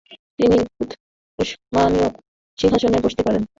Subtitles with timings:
[0.37, 0.57] তিনি
[1.39, 2.07] উসমানীয়
[2.57, 3.43] সিংহাসনে বসতে পারেন।